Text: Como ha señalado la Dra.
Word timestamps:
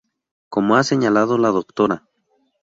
Como 0.49 0.77
ha 0.77 0.83
señalado 0.83 1.37
la 1.37 1.51
Dra. 1.51 2.07